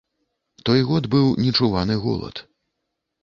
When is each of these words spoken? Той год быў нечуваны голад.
Той 0.69 0.81
год 0.91 1.03
быў 1.13 1.27
нечуваны 1.45 1.97
голад. 2.05 2.35